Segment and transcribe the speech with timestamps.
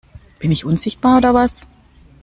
[0.41, 1.67] Bin ich unsichtbar oder was?